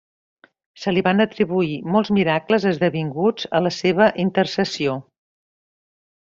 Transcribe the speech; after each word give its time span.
Se 0.85 0.93
li 0.95 1.03
van 1.07 1.23
atribuir 1.25 1.75
molts 1.97 2.11
miracles 2.19 2.67
esdevinguts 2.71 3.47
a 3.59 3.63
la 3.69 3.75
seva 3.79 4.11
intercessió. 4.27 4.99